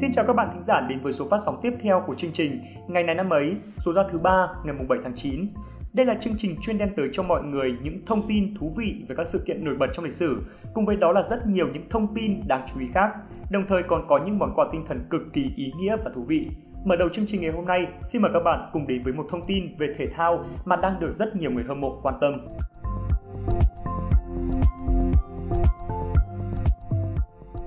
Xin 0.00 0.12
chào 0.12 0.24
các 0.26 0.32
bạn 0.32 0.48
thính 0.52 0.64
giả 0.64 0.80
đến 0.88 1.00
với 1.00 1.12
số 1.12 1.28
phát 1.30 1.38
sóng 1.44 1.60
tiếp 1.62 1.72
theo 1.80 2.02
của 2.06 2.14
chương 2.14 2.32
trình 2.32 2.60
Ngày 2.88 3.02
này 3.02 3.14
năm 3.14 3.30
ấy, 3.30 3.54
số 3.78 3.92
ra 3.92 4.02
thứ 4.10 4.18
ba 4.18 4.48
ngày 4.64 4.74
7 4.88 4.98
tháng 5.02 5.14
9. 5.16 5.46
Đây 5.92 6.06
là 6.06 6.14
chương 6.20 6.34
trình 6.38 6.56
chuyên 6.60 6.78
đem 6.78 6.88
tới 6.96 7.08
cho 7.12 7.22
mọi 7.22 7.42
người 7.42 7.74
những 7.82 8.06
thông 8.06 8.28
tin 8.28 8.54
thú 8.58 8.74
vị 8.76 9.04
về 9.08 9.16
các 9.16 9.26
sự 9.26 9.42
kiện 9.46 9.64
nổi 9.64 9.76
bật 9.78 9.86
trong 9.92 10.04
lịch 10.04 10.14
sử, 10.14 10.42
cùng 10.74 10.86
với 10.86 10.96
đó 10.96 11.12
là 11.12 11.22
rất 11.22 11.46
nhiều 11.46 11.68
những 11.72 11.88
thông 11.90 12.14
tin 12.14 12.48
đáng 12.48 12.66
chú 12.74 12.80
ý 12.80 12.86
khác, 12.94 13.10
đồng 13.50 13.64
thời 13.68 13.82
còn 13.82 14.06
có 14.08 14.20
những 14.26 14.38
món 14.38 14.52
quà 14.54 14.66
tinh 14.72 14.84
thần 14.88 15.06
cực 15.10 15.22
kỳ 15.32 15.50
ý 15.56 15.72
nghĩa 15.78 15.96
và 16.04 16.10
thú 16.14 16.24
vị. 16.28 16.48
Mở 16.84 16.96
đầu 16.96 17.08
chương 17.08 17.26
trình 17.26 17.40
ngày 17.40 17.52
hôm 17.52 17.66
nay, 17.66 17.86
xin 18.04 18.22
mời 18.22 18.30
các 18.34 18.40
bạn 18.40 18.70
cùng 18.72 18.86
đến 18.86 19.02
với 19.02 19.12
một 19.12 19.26
thông 19.30 19.46
tin 19.46 19.76
về 19.78 19.94
thể 19.98 20.06
thao 20.06 20.44
mà 20.64 20.76
đang 20.76 21.00
được 21.00 21.10
rất 21.12 21.36
nhiều 21.36 21.50
người 21.50 21.64
hâm 21.68 21.80
mộ 21.80 22.00
quan 22.02 22.14
tâm. 22.20 22.46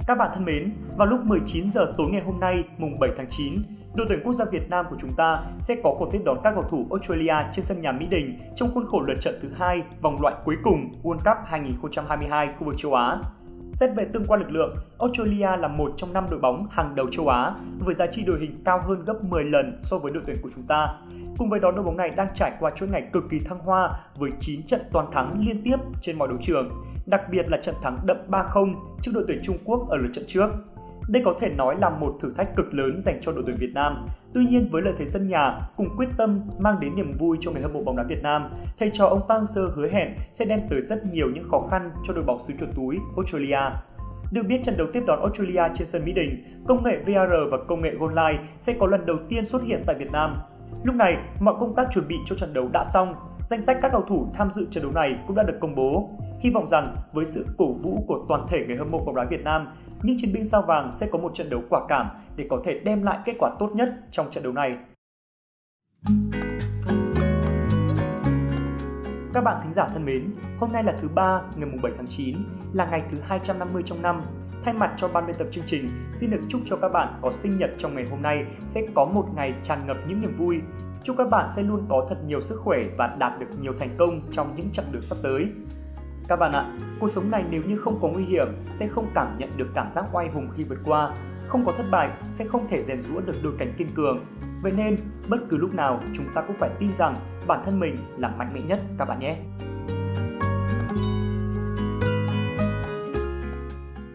Các 0.07 0.17
bạn 0.17 0.31
thân 0.33 0.45
mến, 0.45 0.71
vào 0.97 1.07
lúc 1.07 1.19
19 1.25 1.71
giờ 1.71 1.93
tối 1.97 2.07
ngày 2.11 2.21
hôm 2.25 2.39
nay, 2.39 2.63
mùng 2.77 2.99
7 2.99 3.09
tháng 3.17 3.27
9, 3.29 3.61
đội 3.95 4.07
tuyển 4.09 4.19
quốc 4.23 4.33
gia 4.33 4.45
Việt 4.45 4.69
Nam 4.69 4.85
của 4.89 4.95
chúng 5.01 5.13
ta 5.17 5.43
sẽ 5.61 5.75
có 5.83 5.95
cuộc 5.99 6.09
tiếp 6.11 6.21
đón 6.25 6.37
các 6.43 6.51
cầu 6.55 6.63
thủ 6.71 6.87
Australia 6.91 7.35
trên 7.53 7.65
sân 7.65 7.81
nhà 7.81 7.91
Mỹ 7.91 8.05
Đình 8.09 8.39
trong 8.55 8.71
khuôn 8.73 8.87
khổ 8.87 9.01
lượt 9.01 9.17
trận 9.21 9.39
thứ 9.41 9.49
hai 9.57 9.81
vòng 10.01 10.21
loại 10.21 10.35
cuối 10.45 10.55
cùng 10.63 10.91
World 11.03 11.17
Cup 11.17 11.37
2022 11.45 12.49
khu 12.59 12.65
vực 12.65 12.75
châu 12.77 12.93
Á. 12.93 13.17
Xét 13.73 13.89
về 13.95 14.05
tương 14.13 14.25
quan 14.27 14.39
lực 14.39 14.51
lượng, 14.51 14.75
Australia 14.99 15.57
là 15.57 15.67
một 15.67 15.93
trong 15.97 16.13
năm 16.13 16.25
đội 16.29 16.39
bóng 16.39 16.67
hàng 16.71 16.95
đầu 16.95 17.07
châu 17.11 17.27
Á 17.27 17.51
với 17.79 17.93
giá 17.93 18.07
trị 18.07 18.23
đội 18.25 18.39
hình 18.39 18.61
cao 18.65 18.81
hơn 18.87 19.05
gấp 19.05 19.23
10 19.23 19.43
lần 19.43 19.79
so 19.83 19.97
với 19.97 20.11
đội 20.11 20.23
tuyển 20.25 20.37
của 20.41 20.49
chúng 20.55 20.63
ta. 20.67 20.87
Cùng 21.37 21.49
với 21.49 21.59
đó, 21.59 21.71
đội 21.71 21.83
bóng 21.83 21.97
này 21.97 22.09
đang 22.09 22.27
trải 22.33 22.51
qua 22.59 22.71
chuỗi 22.75 22.89
ngày 22.89 23.03
cực 23.13 23.23
kỳ 23.29 23.39
thăng 23.39 23.59
hoa 23.59 23.89
với 24.17 24.31
9 24.39 24.63
trận 24.63 24.81
toàn 24.91 25.11
thắng 25.11 25.45
liên 25.45 25.61
tiếp 25.63 25.77
trên 26.01 26.17
mọi 26.17 26.27
đấu 26.27 26.37
trường, 26.41 26.69
đặc 27.11 27.21
biệt 27.31 27.49
là 27.49 27.57
trận 27.57 27.75
thắng 27.83 27.99
đậm 28.05 28.17
3-0 28.29 28.75
trước 29.01 29.11
đội 29.13 29.23
tuyển 29.27 29.39
Trung 29.43 29.57
Quốc 29.65 29.89
ở 29.89 29.97
lượt 29.97 30.09
trận 30.13 30.25
trước. 30.27 30.49
Đây 31.07 31.21
có 31.25 31.35
thể 31.39 31.49
nói 31.49 31.75
là 31.79 31.89
một 31.89 32.17
thử 32.21 32.33
thách 32.33 32.55
cực 32.55 32.73
lớn 32.73 33.01
dành 33.01 33.19
cho 33.21 33.31
đội 33.31 33.43
tuyển 33.45 33.57
Việt 33.59 33.71
Nam. 33.73 34.07
Tuy 34.33 34.45
nhiên 34.45 34.67
với 34.71 34.81
lợi 34.81 34.93
thế 34.97 35.05
sân 35.05 35.29
nhà 35.29 35.59
cùng 35.77 35.89
quyết 35.97 36.07
tâm 36.17 36.41
mang 36.59 36.79
đến 36.79 36.95
niềm 36.95 37.17
vui 37.17 37.37
cho 37.41 37.51
người 37.51 37.61
hâm 37.61 37.73
mộ 37.73 37.83
bóng 37.83 37.95
đá 37.95 38.03
Việt 38.03 38.23
Nam, 38.23 38.49
thầy 38.79 38.89
trò 38.93 39.05
ông 39.05 39.21
Park 39.29 39.43
Hang-seo 39.43 39.69
hứa 39.75 39.87
hẹn 39.87 40.13
sẽ 40.33 40.45
đem 40.45 40.59
tới 40.69 40.81
rất 40.81 41.05
nhiều 41.05 41.27
những 41.33 41.49
khó 41.51 41.67
khăn 41.71 41.91
cho 42.07 42.13
đội 42.13 42.23
bóng 42.23 42.39
xứ 42.41 42.53
chuột 42.59 42.69
túi 42.75 42.99
Australia. 43.15 43.59
Được 44.31 44.43
biết 44.47 44.61
trận 44.63 44.77
đấu 44.77 44.87
tiếp 44.93 45.03
đón 45.07 45.19
Australia 45.19 45.63
trên 45.75 45.87
sân 45.87 46.05
Mỹ 46.05 46.11
Đình, 46.11 46.43
công 46.67 46.83
nghệ 46.83 46.97
VR 47.05 47.51
và 47.51 47.57
công 47.67 47.81
nghệ 47.81 47.95
goal 47.99 48.11
line 48.11 48.43
sẽ 48.59 48.73
có 48.79 48.87
lần 48.87 49.05
đầu 49.05 49.17
tiên 49.29 49.45
xuất 49.45 49.63
hiện 49.63 49.83
tại 49.85 49.95
Việt 49.99 50.11
Nam. 50.11 50.37
Lúc 50.83 50.95
này, 50.95 51.17
mọi 51.39 51.55
công 51.59 51.75
tác 51.75 51.87
chuẩn 51.91 52.07
bị 52.07 52.15
cho 52.25 52.35
trận 52.35 52.53
đấu 52.53 52.69
đã 52.73 52.85
xong, 52.93 53.15
danh 53.45 53.61
sách 53.61 53.77
các 53.81 53.91
cầu 53.91 54.03
thủ 54.09 54.31
tham 54.33 54.51
dự 54.51 54.67
trận 54.71 54.83
đấu 54.83 54.91
này 54.91 55.15
cũng 55.27 55.35
đã 55.35 55.43
được 55.43 55.57
công 55.61 55.75
bố. 55.75 56.09
Hy 56.39 56.49
vọng 56.49 56.67
rằng 56.67 56.95
với 57.13 57.25
sự 57.25 57.45
cổ 57.57 57.73
vũ 57.73 58.03
của 58.07 58.25
toàn 58.29 58.45
thể 58.49 58.65
người 58.67 58.77
hâm 58.77 58.87
mộ 58.91 59.05
bóng 59.05 59.15
đá 59.15 59.25
Việt 59.29 59.43
Nam, 59.43 59.67
những 60.03 60.17
chiến 60.19 60.33
binh 60.33 60.45
sao 60.45 60.61
vàng 60.61 60.91
sẽ 60.93 61.07
có 61.11 61.19
một 61.19 61.31
trận 61.35 61.49
đấu 61.49 61.61
quả 61.69 61.81
cảm 61.87 62.07
để 62.35 62.45
có 62.49 62.61
thể 62.65 62.79
đem 62.79 63.03
lại 63.03 63.19
kết 63.25 63.33
quả 63.39 63.51
tốt 63.59 63.69
nhất 63.73 63.89
trong 64.11 64.31
trận 64.31 64.43
đấu 64.43 64.53
này. 64.53 64.77
Các 69.33 69.43
bạn 69.43 69.61
thính 69.63 69.73
giả 69.73 69.87
thân 69.87 70.05
mến, 70.05 70.33
hôm 70.59 70.71
nay 70.71 70.83
là 70.83 70.93
thứ 71.01 71.07
ba 71.15 71.41
ngày 71.55 71.69
7 71.83 71.91
tháng 71.97 72.07
9, 72.07 72.37
là 72.73 72.85
ngày 72.85 73.03
thứ 73.11 73.17
250 73.23 73.83
trong 73.85 74.01
năm. 74.01 74.21
Thay 74.63 74.73
mặt 74.73 74.93
cho 74.97 75.07
ban 75.07 75.27
biên 75.27 75.35
tập 75.35 75.47
chương 75.51 75.63
trình, 75.67 75.87
xin 76.13 76.31
được 76.31 76.39
chúc 76.47 76.61
cho 76.65 76.75
các 76.75 76.89
bạn 76.89 77.19
có 77.21 77.31
sinh 77.33 77.57
nhật 77.57 77.69
trong 77.77 77.95
ngày 77.95 78.05
hôm 78.11 78.21
nay 78.21 78.45
sẽ 78.67 78.81
có 78.95 79.05
một 79.05 79.25
ngày 79.35 79.53
tràn 79.63 79.87
ngập 79.87 79.97
những 80.07 80.21
niềm 80.21 80.35
vui. 80.37 80.59
Chúc 81.03 81.15
các 81.17 81.29
bạn 81.29 81.49
sẽ 81.55 81.63
luôn 81.63 81.85
có 81.89 82.07
thật 82.09 82.15
nhiều 82.27 82.41
sức 82.41 82.59
khỏe 82.59 82.79
và 82.97 83.15
đạt 83.19 83.39
được 83.39 83.45
nhiều 83.61 83.73
thành 83.79 83.95
công 83.97 84.21
trong 84.31 84.55
những 84.55 84.71
chặng 84.71 84.91
đường 84.91 85.01
sắp 85.01 85.17
tới. 85.23 85.47
Các 86.27 86.35
bạn 86.35 86.53
ạ, 86.53 86.77
cuộc 86.99 87.07
sống 87.07 87.31
này 87.31 87.43
nếu 87.49 87.61
như 87.67 87.77
không 87.77 87.99
có 88.01 88.07
nguy 88.07 88.23
hiểm 88.23 88.47
sẽ 88.73 88.87
không 88.87 89.07
cảm 89.15 89.37
nhận 89.37 89.49
được 89.57 89.67
cảm 89.75 89.89
giác 89.89 90.05
oai 90.11 90.29
hùng 90.29 90.49
khi 90.55 90.63
vượt 90.63 90.79
qua, 90.85 91.13
không 91.47 91.65
có 91.65 91.73
thất 91.77 91.85
bại 91.91 92.09
sẽ 92.33 92.45
không 92.45 92.67
thể 92.69 92.81
rèn 92.81 93.01
rũa 93.01 93.19
được 93.19 93.35
đôi 93.43 93.53
cánh 93.59 93.73
kiên 93.77 93.87
cường. 93.95 94.25
Vậy 94.61 94.71
nên, 94.71 94.95
bất 95.29 95.37
cứ 95.49 95.57
lúc 95.57 95.73
nào 95.73 95.99
chúng 96.13 96.25
ta 96.33 96.41
cũng 96.41 96.55
phải 96.59 96.69
tin 96.79 96.93
rằng 96.93 97.15
bản 97.47 97.61
thân 97.65 97.79
mình 97.79 97.97
là 98.17 98.27
mạnh 98.37 98.51
mẽ 98.53 98.61
nhất 98.61 98.81
các 98.97 99.07
bạn 99.07 99.19
nhé. 99.19 99.35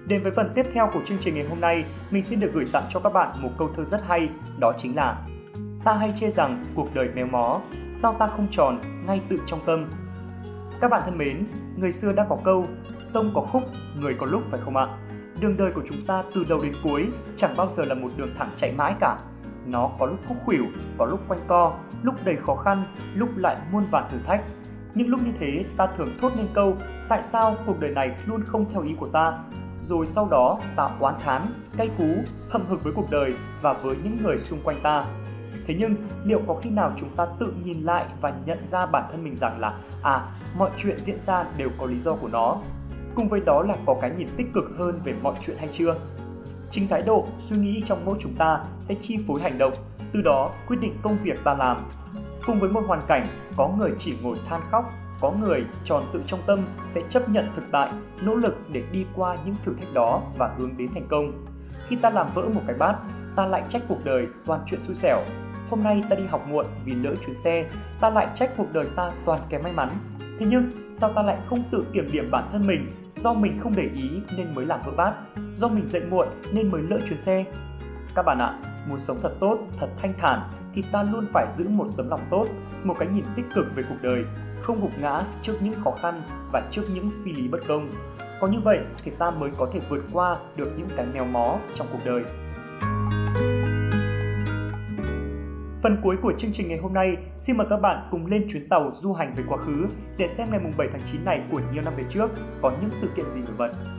Đến 0.09 0.22
với 0.22 0.33
phần 0.33 0.53
tiếp 0.55 0.67
theo 0.72 0.91
của 0.93 1.00
chương 1.06 1.19
trình 1.21 1.34
ngày 1.34 1.47
hôm 1.49 1.61
nay, 1.61 1.84
mình 2.11 2.22
xin 2.22 2.41
được 2.41 2.50
gửi 2.55 2.67
tặng 2.72 2.84
cho 2.91 3.00
các 3.00 3.12
bạn 3.12 3.28
một 3.43 3.50
câu 3.59 3.71
thơ 3.77 3.84
rất 3.84 4.00
hay, 4.06 4.28
đó 4.59 4.72
chính 4.78 4.97
là 4.97 5.27
Ta 5.84 5.94
hay 5.94 6.12
chê 6.21 6.31
rằng 6.31 6.62
cuộc 6.75 6.94
đời 6.94 7.09
méo 7.15 7.27
mó, 7.27 7.61
sao 7.94 8.12
ta 8.12 8.27
không 8.27 8.47
tròn 8.50 8.81
ngay 9.06 9.21
tự 9.28 9.37
trong 9.47 9.61
tâm. 9.67 9.87
Các 10.81 10.91
bạn 10.91 11.03
thân 11.05 11.19
mến, 11.19 11.47
người 11.77 11.93
xưa 11.93 12.12
đã 12.12 12.27
có 12.28 12.39
câu, 12.44 12.67
sông 13.03 13.31
có 13.34 13.41
khúc, 13.41 13.62
người 14.00 14.15
có 14.19 14.27
lúc 14.27 14.43
phải 14.50 14.61
không 14.65 14.77
ạ? 14.77 14.87
Đường 15.41 15.56
đời 15.56 15.72
của 15.72 15.83
chúng 15.89 16.03
ta 16.06 16.23
từ 16.34 16.44
đầu 16.49 16.61
đến 16.62 16.73
cuối 16.84 17.09
chẳng 17.37 17.55
bao 17.56 17.69
giờ 17.69 17.84
là 17.84 17.94
một 17.94 18.09
đường 18.17 18.34
thẳng 18.38 18.50
chạy 18.56 18.73
mãi 18.73 18.94
cả. 19.00 19.19
Nó 19.67 19.91
có 19.99 20.06
lúc 20.06 20.19
khúc 20.28 20.37
khuỷu, 20.44 20.65
có 20.99 21.06
lúc 21.06 21.21
quanh 21.28 21.41
co, 21.47 21.78
lúc 22.03 22.15
đầy 22.25 22.37
khó 22.37 22.55
khăn, 22.55 22.84
lúc 23.15 23.37
lại 23.37 23.56
muôn 23.73 23.87
vàn 23.91 24.05
thử 24.11 24.19
thách. 24.27 24.43
Những 24.94 25.09
lúc 25.09 25.23
như 25.23 25.33
thế 25.38 25.65
ta 25.77 25.87
thường 25.97 26.11
thốt 26.21 26.33
lên 26.37 26.49
câu 26.55 26.77
tại 27.09 27.23
sao 27.23 27.56
cuộc 27.67 27.81
đời 27.81 27.91
này 27.91 28.17
luôn 28.27 28.43
không 28.47 28.73
theo 28.73 28.83
ý 28.83 28.94
của 29.00 29.09
ta 29.09 29.38
rồi 29.87 30.07
sau 30.07 30.29
đó 30.31 30.59
ta 30.77 30.91
oán 31.01 31.15
thán, 31.25 31.47
cay 31.77 31.91
cú, 31.99 32.05
hậm 32.51 32.63
hực 32.69 32.85
với 32.85 32.93
cuộc 32.93 33.11
đời 33.11 33.35
và 33.63 33.73
với 33.73 33.97
những 34.05 34.19
người 34.23 34.39
xung 34.39 34.59
quanh 34.65 34.81
ta. 34.83 35.05
Thế 35.67 35.75
nhưng 35.79 35.95
liệu 36.25 36.41
có 36.47 36.57
khi 36.63 36.71
nào 36.71 36.93
chúng 37.01 37.09
ta 37.17 37.27
tự 37.39 37.53
nhìn 37.65 37.83
lại 37.83 38.07
và 38.21 38.33
nhận 38.47 38.67
ra 38.67 38.87
bản 38.87 39.05
thân 39.11 39.25
mình 39.25 39.37
rằng 39.37 39.61
là 39.61 39.73
à 40.03 40.21
mọi 40.59 40.71
chuyện 40.77 41.01
diễn 41.01 41.19
ra 41.19 41.45
đều 41.57 41.69
có 41.79 41.87
lý 41.87 41.99
do 41.99 42.15
của 42.15 42.29
nó. 42.33 42.57
Cùng 43.15 43.29
với 43.29 43.41
đó 43.47 43.63
là 43.63 43.75
có 43.87 43.97
cái 44.01 44.11
nhìn 44.19 44.29
tích 44.37 44.47
cực 44.55 44.65
hơn 44.79 45.01
về 45.05 45.15
mọi 45.23 45.35
chuyện 45.47 45.57
hay 45.59 45.69
chưa? 45.73 45.95
Chính 46.71 46.89
thái 46.89 47.03
độ, 47.03 47.27
suy 47.41 47.57
nghĩ 47.57 47.83
trong 47.87 48.05
mỗi 48.05 48.19
chúng 48.21 48.35
ta 48.35 48.65
sẽ 48.81 48.95
chi 49.01 49.19
phối 49.27 49.43
hành 49.43 49.59
động, 49.59 49.73
từ 50.13 50.23
đó 50.23 50.51
quyết 50.69 50.77
định 50.81 50.97
công 51.03 51.17
việc 51.23 51.45
ta 51.45 51.55
làm. 51.55 51.77
Cùng 52.47 52.61
với 52.61 52.71
một 52.71 52.83
hoàn 52.87 53.01
cảnh, 53.09 53.27
có 53.57 53.69
người 53.69 53.91
chỉ 53.99 54.15
ngồi 54.23 54.37
than 54.49 54.61
khóc, 54.71 54.93
có 55.21 55.32
người 55.41 55.65
tròn 55.84 56.04
tự 56.12 56.22
trong 56.27 56.41
tâm 56.47 56.60
sẽ 56.88 57.03
chấp 57.10 57.28
nhận 57.28 57.44
thực 57.56 57.65
tại, 57.71 57.93
nỗ 58.22 58.34
lực 58.34 58.56
để 58.72 58.82
đi 58.93 59.06
qua 59.15 59.37
những 59.44 59.54
thử 59.65 59.75
thách 59.75 59.94
đó 59.94 60.22
và 60.38 60.54
hướng 60.59 60.77
đến 60.77 60.88
thành 60.94 61.06
công. 61.10 61.44
Khi 61.87 61.97
ta 61.97 62.10
làm 62.10 62.27
vỡ 62.34 62.43
một 62.54 62.60
cái 62.66 62.77
bát, 62.78 62.97
ta 63.37 63.47
lại 63.47 63.62
trách 63.69 63.82
cuộc 63.88 64.05
đời 64.05 64.26
toàn 64.47 64.60
chuyện 64.66 64.81
xui 64.81 64.97
xẻo. 64.97 65.25
Hôm 65.71 65.82
nay 65.82 66.05
ta 66.10 66.16
đi 66.16 66.26
học 66.26 66.47
muộn 66.49 66.66
vì 66.84 66.94
lỡ 66.94 67.15
chuyến 67.26 67.34
xe, 67.34 67.69
ta 68.00 68.10
lại 68.10 68.28
trách 68.34 68.50
cuộc 68.56 68.72
đời 68.72 68.87
ta 68.97 69.10
toàn 69.25 69.41
kém 69.49 69.62
may 69.62 69.72
mắn. 69.72 69.88
Thế 70.38 70.47
nhưng, 70.50 70.71
sao 70.94 71.12
ta 71.12 71.22
lại 71.22 71.38
không 71.47 71.62
tự 71.71 71.84
kiểm 71.93 72.09
điểm 72.12 72.28
bản 72.31 72.49
thân 72.53 72.66
mình 72.66 72.93
do 73.16 73.34
mình 73.34 73.59
không 73.62 73.72
để 73.76 73.91
ý 73.94 74.10
nên 74.37 74.55
mới 74.55 74.66
làm 74.66 74.81
vỡ 74.87 74.93
bát, 74.97 75.15
do 75.56 75.69
mình 75.69 75.87
dậy 75.87 76.03
muộn 76.10 76.28
nên 76.53 76.71
mới 76.71 76.82
lỡ 76.82 76.99
chuyến 77.09 77.19
xe. 77.19 77.44
Các 78.15 78.22
bạn 78.22 78.38
ạ, 78.38 78.59
muốn 78.88 79.00
sống 79.00 79.19
thật 79.22 79.32
tốt, 79.41 79.59
thật 79.78 79.88
thanh 80.03 80.15
thản 80.19 80.50
thì 80.76 80.82
ta 80.92 81.03
luôn 81.03 81.26
phải 81.32 81.47
giữ 81.56 81.69
một 81.69 81.87
tấm 81.97 82.09
lòng 82.09 82.20
tốt, 82.31 82.47
một 82.84 82.94
cái 82.98 83.09
nhìn 83.14 83.25
tích 83.37 83.47
cực 83.54 83.66
về 83.75 83.82
cuộc 83.88 83.97
đời, 84.03 84.25
không 84.60 84.81
gục 84.81 84.91
ngã 85.00 85.25
trước 85.42 85.54
những 85.60 85.75
khó 85.84 85.91
khăn 86.03 86.22
và 86.53 86.62
trước 86.70 86.82
những 86.94 87.10
phi 87.25 87.32
lý 87.32 87.48
bất 87.48 87.59
công. 87.69 87.88
Có 88.41 88.47
như 88.47 88.59
vậy 88.64 88.78
thì 89.04 89.10
ta 89.19 89.31
mới 89.31 89.50
có 89.59 89.69
thể 89.72 89.81
vượt 89.88 90.04
qua 90.12 90.37
được 90.56 90.72
những 90.78 90.88
cái 90.97 91.06
mèo 91.14 91.25
mó 91.25 91.59
trong 91.76 91.87
cuộc 91.92 91.98
đời. 92.04 92.22
Phần 95.82 95.97
cuối 96.03 96.16
của 96.22 96.32
chương 96.38 96.53
trình 96.53 96.69
ngày 96.69 96.78
hôm 96.78 96.94
nay, 96.94 97.16
xin 97.41 97.56
mời 97.56 97.66
các 97.70 97.76
bạn 97.76 98.08
cùng 98.10 98.26
lên 98.26 98.47
chuyến 98.53 98.69
tàu 98.69 98.93
du 98.94 99.12
hành 99.12 99.34
về 99.37 99.44
quá 99.48 99.58
khứ 99.58 99.87
để 100.19 100.28
xem 100.28 100.48
ngày 100.50 100.60
7 100.76 100.88
tháng 100.93 101.03
9 101.12 101.25
này 101.25 101.43
của 101.53 101.60
nhiều 101.72 101.82
năm 101.82 101.93
về 101.97 102.04
trước 102.08 102.31
có 102.62 102.72
những 102.81 102.91
sự 102.93 103.10
kiện 103.16 103.31
gì 103.31 103.41
nổi 103.41 103.54
bật. 103.58 103.96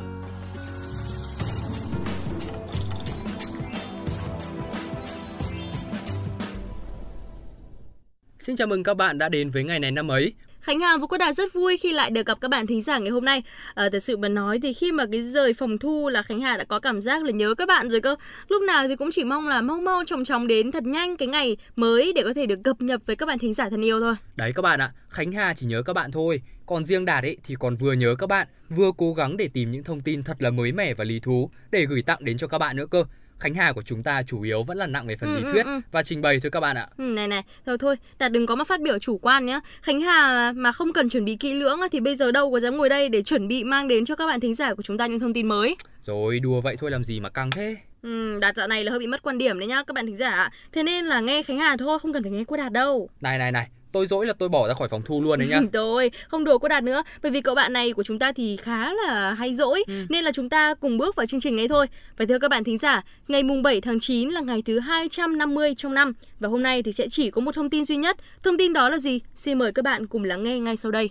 Xin 8.47 8.55
chào 8.55 8.67
mừng 8.67 8.83
các 8.83 8.93
bạn 8.93 9.17
đã 9.17 9.29
đến 9.29 9.49
với 9.49 9.63
ngày 9.63 9.79
này 9.79 9.91
năm 9.91 10.11
ấy. 10.11 10.33
Khánh 10.61 10.79
Hà 10.79 10.97
và 10.97 11.07
Quốc 11.07 11.17
Đạt 11.17 11.35
rất 11.35 11.53
vui 11.53 11.77
khi 11.77 11.93
lại 11.93 12.09
được 12.09 12.25
gặp 12.25 12.37
các 12.41 12.47
bạn 12.47 12.67
thính 12.67 12.81
giả 12.81 12.97
ngày 12.97 13.09
hôm 13.09 13.25
nay. 13.25 13.43
À, 13.75 13.89
thật 13.91 14.03
sự 14.03 14.17
mà 14.17 14.27
nói 14.27 14.59
thì 14.63 14.73
khi 14.73 14.91
mà 14.91 15.05
cái 15.11 15.23
rời 15.23 15.53
phòng 15.53 15.77
thu 15.77 16.09
là 16.09 16.23
Khánh 16.23 16.41
Hà 16.41 16.57
đã 16.57 16.63
có 16.63 16.79
cảm 16.79 17.01
giác 17.01 17.23
là 17.23 17.31
nhớ 17.31 17.53
các 17.53 17.67
bạn 17.67 17.89
rồi 17.89 18.01
cơ. 18.01 18.15
Lúc 18.47 18.61
nào 18.61 18.87
thì 18.87 18.95
cũng 18.95 19.09
chỉ 19.11 19.23
mong 19.23 19.47
là 19.47 19.61
mau 19.61 19.81
mau 19.81 20.03
chóng 20.05 20.25
chóng 20.25 20.47
đến 20.47 20.71
thật 20.71 20.83
nhanh 20.83 21.17
cái 21.17 21.27
ngày 21.27 21.57
mới 21.75 22.13
để 22.15 22.23
có 22.23 22.33
thể 22.33 22.45
được 22.45 22.59
cập 22.63 22.81
nhập 22.81 23.01
với 23.05 23.15
các 23.15 23.25
bạn 23.25 23.39
thính 23.39 23.53
giả 23.53 23.69
thân 23.69 23.85
yêu 23.85 23.99
thôi. 23.99 24.15
Đấy 24.35 24.51
các 24.55 24.61
bạn 24.61 24.81
ạ, 24.81 24.91
Khánh 25.09 25.31
Hà 25.31 25.53
chỉ 25.53 25.65
nhớ 25.65 25.81
các 25.81 25.93
bạn 25.93 26.11
thôi. 26.11 26.41
Còn 26.65 26.85
riêng 26.85 27.05
Đạt 27.05 27.23
ấy 27.23 27.37
thì 27.43 27.55
còn 27.59 27.75
vừa 27.75 27.93
nhớ 27.93 28.15
các 28.19 28.27
bạn, 28.27 28.47
vừa 28.69 28.91
cố 28.97 29.13
gắng 29.13 29.37
để 29.37 29.49
tìm 29.53 29.71
những 29.71 29.83
thông 29.83 30.01
tin 30.01 30.23
thật 30.23 30.37
là 30.39 30.49
mới 30.49 30.71
mẻ 30.71 30.93
và 30.93 31.03
lý 31.03 31.19
thú 31.19 31.49
để 31.71 31.85
gửi 31.85 32.01
tặng 32.01 32.19
đến 32.21 32.37
cho 32.37 32.47
các 32.47 32.57
bạn 32.57 32.75
nữa 32.75 32.85
cơ. 32.91 33.03
Khánh 33.39 33.53
Hà 33.53 33.73
của 33.73 33.81
chúng 33.81 34.03
ta 34.03 34.23
chủ 34.23 34.41
yếu 34.41 34.63
vẫn 34.63 34.77
là 34.77 34.87
nặng 34.87 35.07
về 35.07 35.15
phần 35.15 35.35
ừ, 35.35 35.37
lý 35.37 35.43
ừ, 35.43 35.51
thuyết 35.51 35.65
ừ, 35.65 35.81
và 35.91 36.03
trình 36.03 36.21
bày 36.21 36.39
thôi 36.39 36.51
các 36.51 36.59
bạn 36.59 36.77
ạ. 36.77 36.87
Ừ, 36.97 37.03
này 37.03 37.27
này, 37.27 37.43
thôi 37.65 37.77
thôi, 37.79 37.95
Đạt 38.19 38.31
đừng 38.31 38.45
có 38.45 38.55
mà 38.55 38.63
phát 38.63 38.81
biểu 38.81 38.99
chủ 38.99 39.17
quan 39.17 39.45
nhé. 39.45 39.59
Khánh 39.81 40.01
Hà 40.01 40.51
mà 40.55 40.71
không 40.71 40.93
cần 40.93 41.09
chuẩn 41.09 41.25
bị 41.25 41.35
kỹ 41.35 41.53
lưỡng 41.53 41.79
thì 41.91 41.99
bây 41.99 42.15
giờ 42.15 42.31
đâu 42.31 42.51
có 42.51 42.59
dám 42.59 42.77
ngồi 42.77 42.89
đây 42.89 43.09
để 43.09 43.23
chuẩn 43.23 43.47
bị 43.47 43.63
mang 43.63 43.87
đến 43.87 44.05
cho 44.05 44.15
các 44.15 44.25
bạn 44.25 44.39
thính 44.39 44.55
giả 44.55 44.73
của 44.73 44.83
chúng 44.83 44.97
ta 44.97 45.07
những 45.07 45.19
thông 45.19 45.33
tin 45.33 45.47
mới. 45.47 45.75
Rồi, 46.01 46.39
đùa 46.39 46.61
vậy 46.61 46.75
thôi 46.79 46.91
làm 46.91 47.03
gì 47.03 47.19
mà 47.19 47.29
căng 47.29 47.53
thế. 47.53 47.75
Ừ, 48.01 48.39
Đạt 48.39 48.55
dạo 48.55 48.67
này 48.67 48.83
là 48.83 48.91
hơi 48.91 48.99
bị 48.99 49.07
mất 49.07 49.21
quan 49.21 49.37
điểm 49.37 49.59
đấy 49.59 49.67
nhá 49.67 49.83
các 49.83 49.93
bạn 49.93 50.05
thính 50.05 50.15
giả. 50.17 50.49
Thế 50.71 50.83
nên 50.83 51.05
là 51.05 51.19
nghe 51.19 51.43
Khánh 51.43 51.57
Hà 51.57 51.77
thôi, 51.77 51.99
không 51.99 52.13
cần 52.13 52.23
phải 52.23 52.31
nghe 52.31 52.43
của 52.43 52.57
Đạt 52.57 52.71
đâu. 52.71 53.09
Này 53.21 53.37
này 53.37 53.51
này, 53.51 53.67
tôi 53.97 54.05
dỗi 54.05 54.25
là 54.25 54.33
tôi 54.33 54.49
bỏ 54.49 54.67
ra 54.67 54.73
khỏi 54.73 54.87
phòng 54.87 55.01
thu 55.05 55.21
luôn 55.21 55.39
đấy 55.39 55.47
nhá. 55.47 55.61
Rồi, 55.73 56.11
không 56.27 56.43
đùa 56.43 56.57
có 56.57 56.67
đạt 56.67 56.83
nữa. 56.83 57.03
Bởi 57.23 57.31
vì 57.31 57.41
cậu 57.41 57.55
bạn 57.55 57.73
này 57.73 57.93
của 57.93 58.03
chúng 58.03 58.19
ta 58.19 58.31
thì 58.31 58.57
khá 58.57 58.93
là 58.93 59.33
hay 59.33 59.55
dỗi 59.55 59.83
ừ. 59.87 59.93
nên 60.09 60.23
là 60.23 60.31
chúng 60.31 60.49
ta 60.49 60.73
cùng 60.73 60.97
bước 60.97 61.15
vào 61.15 61.25
chương 61.25 61.39
trình 61.39 61.59
ấy 61.59 61.67
thôi. 61.67 61.87
Và 62.17 62.25
thưa 62.29 62.39
các 62.39 62.47
bạn 62.51 62.63
thính 62.63 62.77
giả, 62.77 63.03
ngày 63.27 63.43
mùng 63.43 63.61
7 63.61 63.81
tháng 63.81 63.99
9 63.99 64.29
là 64.29 64.41
ngày 64.41 64.61
thứ 64.61 64.79
250 64.79 65.75
trong 65.77 65.93
năm 65.93 66.13
và 66.39 66.49
hôm 66.49 66.63
nay 66.63 66.83
thì 66.83 66.93
sẽ 66.93 67.07
chỉ 67.11 67.31
có 67.31 67.41
một 67.41 67.55
thông 67.55 67.69
tin 67.69 67.85
duy 67.85 67.95
nhất. 67.95 68.17
Thông 68.43 68.57
tin 68.57 68.73
đó 68.73 68.89
là 68.89 68.97
gì? 68.97 69.19
Xin 69.35 69.57
mời 69.57 69.71
các 69.71 69.85
bạn 69.85 70.07
cùng 70.07 70.23
lắng 70.23 70.43
nghe 70.43 70.59
ngay 70.59 70.77
sau 70.77 70.91
đây. 70.91 71.09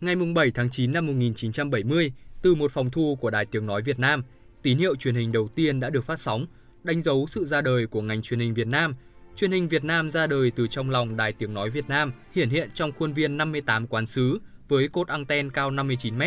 Ngày 0.00 0.16
7 0.34 0.50
tháng 0.50 0.70
9 0.70 0.92
năm 0.92 1.06
1970, 1.06 2.12
từ 2.42 2.54
một 2.54 2.72
phòng 2.72 2.90
thu 2.90 3.18
của 3.20 3.30
Đài 3.30 3.46
Tiếng 3.46 3.66
Nói 3.66 3.82
Việt 3.82 3.98
Nam, 3.98 4.22
tín 4.62 4.78
hiệu 4.78 4.96
truyền 4.96 5.14
hình 5.14 5.32
đầu 5.32 5.48
tiên 5.54 5.80
đã 5.80 5.90
được 5.90 6.04
phát 6.04 6.20
sóng, 6.20 6.46
đánh 6.84 7.02
dấu 7.02 7.26
sự 7.26 7.44
ra 7.44 7.60
đời 7.60 7.86
của 7.86 8.02
ngành 8.02 8.22
truyền 8.22 8.40
hình 8.40 8.54
Việt 8.54 8.66
Nam. 8.66 8.94
Truyền 9.36 9.52
hình 9.52 9.68
Việt 9.68 9.84
Nam 9.84 10.10
ra 10.10 10.26
đời 10.26 10.50
từ 10.50 10.66
trong 10.66 10.90
lòng 10.90 11.16
Đài 11.16 11.32
Tiếng 11.32 11.54
Nói 11.54 11.70
Việt 11.70 11.88
Nam, 11.88 12.12
hiển 12.34 12.50
hiện 12.50 12.70
trong 12.74 12.92
khuôn 12.92 13.12
viên 13.12 13.36
58 13.36 13.86
quán 13.86 14.06
sứ 14.06 14.38
với 14.68 14.88
cột 14.88 15.08
anten 15.08 15.50
cao 15.50 15.70
59 15.70 16.18
m, 16.18 16.22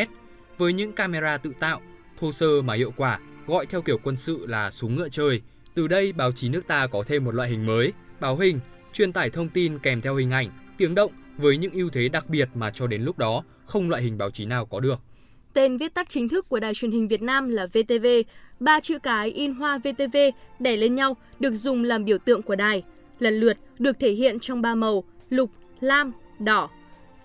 với 0.57 0.73
những 0.73 0.93
camera 0.93 1.37
tự 1.37 1.51
tạo, 1.59 1.81
thô 2.19 2.31
sơ 2.31 2.61
mà 2.61 2.73
hiệu 2.73 2.93
quả, 2.97 3.19
gọi 3.47 3.65
theo 3.65 3.81
kiểu 3.81 3.97
quân 4.03 4.15
sự 4.15 4.45
là 4.45 4.71
súng 4.71 4.95
ngựa 4.95 5.09
trời. 5.09 5.41
Từ 5.75 5.87
đây, 5.87 6.11
báo 6.11 6.31
chí 6.31 6.49
nước 6.49 6.67
ta 6.67 6.87
có 6.87 7.03
thêm 7.07 7.25
một 7.25 7.35
loại 7.35 7.49
hình 7.49 7.65
mới, 7.65 7.93
báo 8.19 8.37
hình, 8.37 8.59
truyền 8.93 9.13
tải 9.13 9.29
thông 9.29 9.49
tin 9.49 9.79
kèm 9.79 10.01
theo 10.01 10.15
hình 10.15 10.31
ảnh, 10.31 10.49
tiếng 10.77 10.95
động 10.95 11.11
với 11.37 11.57
những 11.57 11.73
ưu 11.73 11.89
thế 11.89 12.09
đặc 12.09 12.29
biệt 12.29 12.49
mà 12.53 12.71
cho 12.71 12.87
đến 12.87 13.01
lúc 13.01 13.17
đó 13.17 13.43
không 13.65 13.89
loại 13.89 14.01
hình 14.01 14.17
báo 14.17 14.31
chí 14.31 14.45
nào 14.45 14.65
có 14.65 14.79
được. 14.79 14.99
Tên 15.57 15.77
viết 15.77 15.93
tắt 15.93 16.09
chính 16.09 16.29
thức 16.29 16.49
của 16.49 16.59
đài 16.59 16.73
truyền 16.73 16.91
hình 16.91 17.07
Việt 17.07 17.21
Nam 17.21 17.49
là 17.49 17.65
VTV, 17.65 18.05
ba 18.59 18.79
chữ 18.79 18.99
cái 18.99 19.29
in 19.29 19.53
hoa 19.53 19.77
VTV 19.77 20.17
đè 20.59 20.77
lên 20.77 20.95
nhau 20.95 21.17
được 21.39 21.53
dùng 21.53 21.83
làm 21.83 22.05
biểu 22.05 22.17
tượng 22.17 22.41
của 22.41 22.55
đài, 22.55 22.83
lần 23.19 23.39
lượt 23.39 23.57
được 23.79 23.99
thể 23.99 24.11
hiện 24.11 24.39
trong 24.39 24.61
ba 24.61 24.75
màu 24.75 25.03
lục, 25.29 25.51
lam, 25.79 26.11
đỏ. 26.39 26.69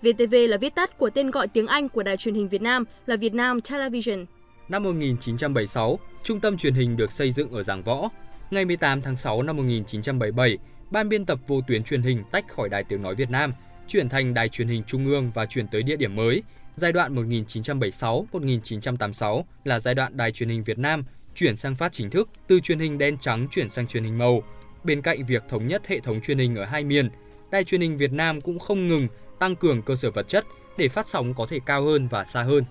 VTV 0.01 0.35
là 0.49 0.57
viết 0.57 0.75
tắt 0.75 0.97
của 0.97 1.09
tên 1.09 1.31
gọi 1.31 1.47
tiếng 1.47 1.67
Anh 1.67 1.89
của 1.89 2.03
đài 2.03 2.17
truyền 2.17 2.35
hình 2.35 2.49
Việt 2.49 2.61
Nam 2.61 2.83
là 3.05 3.15
Việt 3.15 3.33
Nam 3.33 3.61
Television. 3.61 4.25
Năm 4.69 4.83
1976, 4.83 5.99
trung 6.23 6.39
tâm 6.39 6.57
truyền 6.57 6.73
hình 6.73 6.97
được 6.97 7.11
xây 7.11 7.31
dựng 7.31 7.51
ở 7.51 7.63
Giảng 7.63 7.83
Võ. 7.83 8.09
Ngày 8.51 8.65
18 8.65 9.01
tháng 9.01 9.15
6 9.15 9.41
năm 9.43 9.57
1977, 9.57 10.57
ban 10.91 11.09
biên 11.09 11.25
tập 11.25 11.39
vô 11.47 11.61
tuyến 11.67 11.83
truyền 11.83 12.01
hình 12.01 12.23
tách 12.31 12.47
khỏi 12.47 12.69
Đài 12.69 12.83
Tiếng 12.83 13.01
Nói 13.01 13.15
Việt 13.15 13.29
Nam, 13.29 13.53
chuyển 13.87 14.09
thành 14.09 14.33
Đài 14.33 14.49
truyền 14.49 14.67
hình 14.67 14.83
Trung 14.87 15.05
ương 15.05 15.31
và 15.35 15.45
chuyển 15.45 15.67
tới 15.67 15.83
địa 15.83 15.95
điểm 15.95 16.15
mới. 16.15 16.43
Giai 16.75 16.91
đoạn 16.91 17.15
1976-1986 17.15 19.43
là 19.63 19.79
giai 19.79 19.95
đoạn 19.95 20.17
Đài 20.17 20.31
truyền 20.31 20.49
hình 20.49 20.63
Việt 20.63 20.79
Nam 20.79 21.03
chuyển 21.35 21.57
sang 21.57 21.75
phát 21.75 21.91
chính 21.91 22.09
thức, 22.09 22.29
từ 22.47 22.59
truyền 22.59 22.79
hình 22.79 22.97
đen 22.97 23.17
trắng 23.17 23.47
chuyển 23.51 23.69
sang 23.69 23.87
truyền 23.87 24.03
hình 24.03 24.17
màu. 24.17 24.43
Bên 24.83 25.01
cạnh 25.01 25.25
việc 25.25 25.43
thống 25.49 25.67
nhất 25.67 25.87
hệ 25.87 25.99
thống 25.99 26.21
truyền 26.21 26.37
hình 26.37 26.55
ở 26.55 26.65
hai 26.65 26.83
miền, 26.83 27.09
Đài 27.51 27.63
truyền 27.63 27.81
hình 27.81 27.97
Việt 27.97 28.11
Nam 28.11 28.41
cũng 28.41 28.59
không 28.59 28.87
ngừng 28.87 29.07
tăng 29.39 29.55
cường 29.55 29.81
cơ 29.81 29.95
sở 29.95 30.11
vật 30.11 30.27
chất 30.27 30.45
để 30.77 30.87
phát 30.87 31.07
sóng 31.07 31.33
có 31.33 31.45
thể 31.45 31.59
cao 31.65 31.83
hơn 31.83 32.07
và 32.07 32.23
xa 32.23 32.43
hơn. 32.43 32.63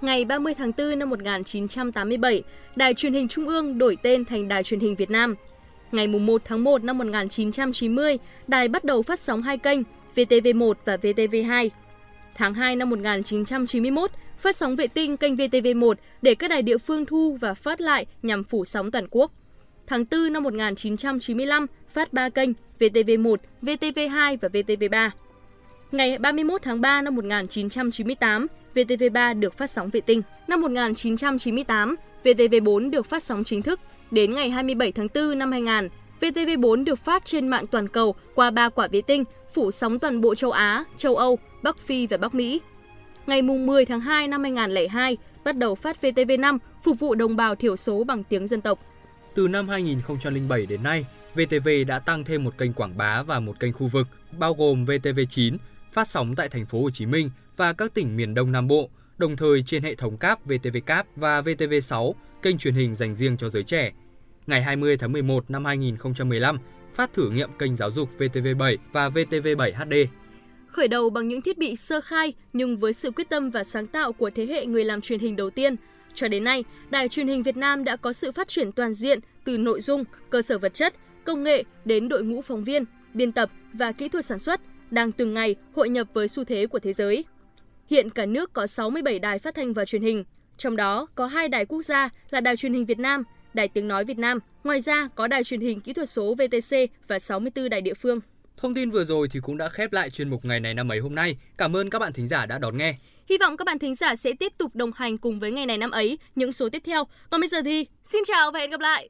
Ngày 0.00 0.24
30 0.24 0.54
tháng 0.54 0.72
4 0.78 0.98
năm 0.98 1.10
1987, 1.10 2.42
Đài 2.76 2.94
truyền 2.94 3.14
hình 3.14 3.28
Trung 3.28 3.48
ương 3.48 3.78
đổi 3.78 3.96
tên 4.02 4.24
thành 4.24 4.48
Đài 4.48 4.62
truyền 4.62 4.80
hình 4.80 4.94
Việt 4.94 5.10
Nam. 5.10 5.34
Ngày 5.92 6.06
1 6.06 6.42
tháng 6.44 6.64
1 6.64 6.84
năm 6.84 6.98
1990, 6.98 8.18
đài 8.48 8.68
bắt 8.68 8.84
đầu 8.84 9.02
phát 9.02 9.20
sóng 9.20 9.42
hai 9.42 9.58
kênh 9.58 9.80
VTV1 10.14 10.74
và 10.84 10.96
VTV2. 10.96 11.70
Tháng 12.34 12.54
2 12.54 12.76
năm 12.76 12.90
1991, 12.90 14.10
phát 14.38 14.56
sóng 14.56 14.76
vệ 14.76 14.86
tinh 14.86 15.16
kênh 15.16 15.34
VTV1 15.34 15.94
để 16.22 16.34
các 16.34 16.48
đài 16.48 16.62
địa 16.62 16.78
phương 16.78 17.06
thu 17.06 17.36
và 17.40 17.54
phát 17.54 17.80
lại 17.80 18.06
nhằm 18.22 18.44
phủ 18.44 18.64
sóng 18.64 18.90
toàn 18.90 19.06
quốc. 19.10 19.32
Tháng 19.86 20.04
4 20.10 20.32
năm 20.32 20.42
1995, 20.42 21.66
phát 21.88 22.12
3 22.12 22.28
kênh 22.28 22.50
VTV1, 22.78 23.36
VTV2 23.62 24.36
và 24.40 24.48
VTV3. 24.48 25.10
Ngày 25.92 26.18
31 26.18 26.62
tháng 26.62 26.80
3 26.80 27.02
năm 27.02 27.14
1998, 27.14 28.46
VTV3 28.74 29.40
được 29.40 29.54
phát 29.58 29.70
sóng 29.70 29.90
vệ 29.90 30.00
tinh. 30.00 30.22
Năm 30.48 30.60
1998, 30.60 31.96
VTV4 32.24 32.90
được 32.90 33.06
phát 33.06 33.22
sóng 33.22 33.44
chính 33.44 33.62
thức. 33.62 33.80
Đến 34.10 34.34
ngày 34.34 34.50
27 34.50 34.92
tháng 34.92 35.08
4 35.14 35.38
năm 35.38 35.52
2000, 35.52 35.88
VTV4 36.20 36.84
được 36.84 36.98
phát 36.98 37.24
trên 37.24 37.48
mạng 37.48 37.66
toàn 37.66 37.88
cầu 37.88 38.14
qua 38.34 38.50
ba 38.50 38.68
quả 38.68 38.88
vệ 38.92 39.00
tinh, 39.00 39.24
phủ 39.52 39.70
sóng 39.70 39.98
toàn 39.98 40.20
bộ 40.20 40.34
châu 40.34 40.50
Á, 40.50 40.84
châu 40.96 41.16
Âu, 41.16 41.38
Bắc 41.62 41.78
Phi 41.78 42.06
và 42.06 42.16
Bắc 42.16 42.34
Mỹ. 42.34 42.60
Ngày 43.26 43.42
10 43.42 43.84
tháng 43.84 44.00
2 44.00 44.28
năm 44.28 44.42
2002, 44.42 45.16
bắt 45.44 45.56
đầu 45.56 45.74
phát 45.74 45.96
VTV5 46.02 46.58
phục 46.82 46.98
vụ 46.98 47.14
đồng 47.14 47.36
bào 47.36 47.54
thiểu 47.54 47.76
số 47.76 48.04
bằng 48.04 48.24
tiếng 48.24 48.46
dân 48.46 48.60
tộc. 48.60 48.78
Từ 49.34 49.48
năm 49.48 49.68
2007 49.68 50.66
đến 50.66 50.82
nay, 50.82 51.06
VTV 51.34 51.68
đã 51.86 51.98
tăng 51.98 52.24
thêm 52.24 52.44
một 52.44 52.58
kênh 52.58 52.72
quảng 52.72 52.96
bá 52.96 53.22
và 53.22 53.40
một 53.40 53.60
kênh 53.60 53.72
khu 53.72 53.86
vực, 53.86 54.06
bao 54.38 54.54
gồm 54.54 54.84
VTV9 54.84 55.56
phát 55.92 56.08
sóng 56.08 56.34
tại 56.36 56.48
thành 56.48 56.66
phố 56.66 56.82
Hồ 56.82 56.90
Chí 56.90 57.06
Minh 57.06 57.30
và 57.56 57.72
các 57.72 57.94
tỉnh 57.94 58.16
miền 58.16 58.34
Đông 58.34 58.52
Nam 58.52 58.68
Bộ, 58.68 58.88
đồng 59.18 59.36
thời 59.36 59.62
trên 59.62 59.82
hệ 59.82 59.94
thống 59.94 60.16
cáp 60.16 60.44
VTV 60.44 60.76
Cáp 60.86 61.06
và 61.16 61.40
VTV6, 61.40 62.12
kênh 62.42 62.58
truyền 62.58 62.74
hình 62.74 62.94
dành 62.94 63.14
riêng 63.14 63.36
cho 63.36 63.48
giới 63.48 63.62
trẻ. 63.62 63.92
Ngày 64.46 64.62
20 64.62 64.96
tháng 64.96 65.12
11 65.12 65.50
năm 65.50 65.64
2015, 65.64 66.58
phát 66.94 67.12
thử 67.12 67.30
nghiệm 67.30 67.50
kênh 67.58 67.76
giáo 67.76 67.90
dục 67.90 68.08
VTV7 68.18 68.76
và 68.92 69.08
VTV7 69.08 69.72
HD. 69.74 69.94
Khởi 70.66 70.88
đầu 70.88 71.10
bằng 71.10 71.28
những 71.28 71.42
thiết 71.42 71.58
bị 71.58 71.76
sơ 71.76 72.00
khai 72.00 72.32
nhưng 72.52 72.76
với 72.76 72.92
sự 72.92 73.10
quyết 73.10 73.28
tâm 73.28 73.50
và 73.50 73.64
sáng 73.64 73.86
tạo 73.86 74.12
của 74.12 74.30
thế 74.30 74.46
hệ 74.46 74.66
người 74.66 74.84
làm 74.84 75.00
truyền 75.00 75.20
hình 75.20 75.36
đầu 75.36 75.50
tiên, 75.50 75.76
cho 76.14 76.28
đến 76.28 76.44
nay, 76.44 76.64
Đài 76.90 77.08
truyền 77.08 77.28
hình 77.28 77.42
Việt 77.42 77.56
Nam 77.56 77.84
đã 77.84 77.96
có 77.96 78.12
sự 78.12 78.32
phát 78.32 78.48
triển 78.48 78.72
toàn 78.72 78.92
diện 78.92 79.20
từ 79.44 79.58
nội 79.58 79.80
dung, 79.80 80.04
cơ 80.30 80.42
sở 80.42 80.58
vật 80.58 80.74
chất, 80.74 80.94
công 81.24 81.42
nghệ 81.42 81.64
đến 81.84 82.08
đội 82.08 82.22
ngũ 82.24 82.42
phóng 82.42 82.64
viên, 82.64 82.84
biên 83.14 83.32
tập 83.32 83.50
và 83.72 83.92
kỹ 83.92 84.08
thuật 84.08 84.24
sản 84.24 84.38
xuất 84.38 84.60
đang 84.90 85.12
từng 85.12 85.34
ngày 85.34 85.56
hội 85.76 85.88
nhập 85.88 86.06
với 86.14 86.28
xu 86.28 86.44
thế 86.44 86.66
của 86.66 86.78
thế 86.78 86.92
giới. 86.92 87.24
Hiện 87.90 88.10
cả 88.10 88.26
nước 88.26 88.52
có 88.52 88.66
67 88.66 89.18
đài 89.18 89.38
phát 89.38 89.54
thanh 89.54 89.72
và 89.72 89.84
truyền 89.84 90.02
hình, 90.02 90.24
trong 90.56 90.76
đó 90.76 91.06
có 91.14 91.26
hai 91.26 91.48
đài 91.48 91.66
quốc 91.66 91.82
gia 91.82 92.08
là 92.30 92.40
Đài 92.40 92.56
truyền 92.56 92.72
hình 92.72 92.86
Việt 92.86 92.98
Nam, 92.98 93.24
Đài 93.54 93.68
tiếng 93.68 93.88
nói 93.88 94.04
Việt 94.04 94.18
Nam. 94.18 94.38
Ngoài 94.64 94.80
ra 94.80 95.08
có 95.14 95.26
đài 95.26 95.44
truyền 95.44 95.60
hình 95.60 95.80
kỹ 95.80 95.92
thuật 95.92 96.08
số 96.08 96.34
VTC 96.34 96.76
và 97.08 97.18
64 97.18 97.68
đài 97.68 97.80
địa 97.80 97.94
phương. 97.94 98.20
Thông 98.56 98.74
tin 98.74 98.90
vừa 98.90 99.04
rồi 99.04 99.28
thì 99.30 99.40
cũng 99.40 99.56
đã 99.56 99.68
khép 99.68 99.92
lại 99.92 100.10
chuyên 100.10 100.30
mục 100.30 100.44
ngày 100.44 100.60
này 100.60 100.74
năm 100.74 100.92
ấy 100.92 100.98
hôm 100.98 101.14
nay. 101.14 101.36
Cảm 101.58 101.76
ơn 101.76 101.90
các 101.90 101.98
bạn 101.98 102.12
thính 102.12 102.26
giả 102.26 102.46
đã 102.46 102.58
đón 102.58 102.76
nghe. 102.76 102.94
Hy 103.28 103.38
vọng 103.38 103.56
các 103.56 103.64
bạn 103.64 103.78
thính 103.78 103.94
giả 103.94 104.16
sẽ 104.16 104.32
tiếp 104.38 104.52
tục 104.58 104.76
đồng 104.76 104.90
hành 104.94 105.18
cùng 105.18 105.40
với 105.40 105.50
ngày 105.50 105.66
này 105.66 105.78
năm 105.78 105.90
ấy 105.90 106.18
những 106.34 106.52
số 106.52 106.68
tiếp 106.68 106.82
theo. 106.86 107.04
Còn 107.30 107.40
bây 107.40 107.48
giờ 107.48 107.62
thì 107.64 107.86
xin 108.04 108.22
chào 108.26 108.50
và 108.52 108.60
hẹn 108.60 108.70
gặp 108.70 108.80
lại. 108.80 109.08